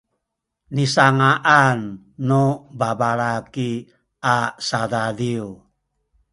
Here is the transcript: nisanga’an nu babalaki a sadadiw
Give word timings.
nisanga’an 0.73 1.79
nu 2.27 2.43
babalaki 2.79 3.71
a 4.33 4.37
sadadiw 4.67 5.47